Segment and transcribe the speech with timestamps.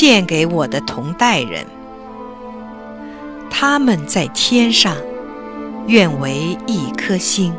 [0.00, 1.66] 献给我的同代人。
[3.50, 4.96] 他们在天上，
[5.88, 7.52] 愿为一颗星；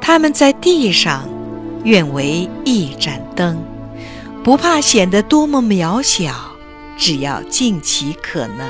[0.00, 1.28] 他们在地上，
[1.82, 3.60] 愿为一盏灯。
[4.44, 6.32] 不怕显得多么渺小，
[6.96, 8.68] 只要尽其可能。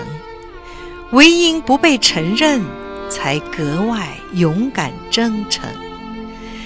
[1.12, 2.62] 唯因不被承认，
[3.10, 5.68] 才格外勇敢真诚。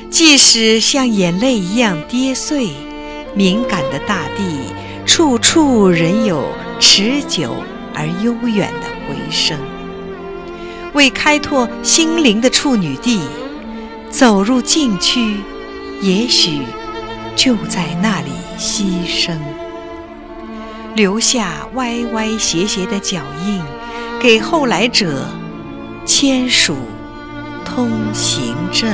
[0.08, 2.68] 即使像眼泪一样跌碎，
[3.34, 4.44] 敏感的大地，
[5.14, 6.42] 处处仍有
[6.80, 7.54] 持久
[7.94, 9.58] 而悠远的回声。
[10.94, 13.20] 为开拓心灵的处女地，
[14.08, 15.36] 走入禁区，
[16.00, 16.62] 也许
[17.36, 19.36] 就在那里牺牲，
[20.94, 23.60] 留下歪歪斜斜的脚印，
[24.18, 25.28] 给后来者
[26.06, 26.74] 签署
[27.66, 28.88] 通行证。